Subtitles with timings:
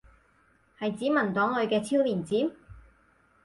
[0.79, 2.49] 係指文檔裏嘅超連接？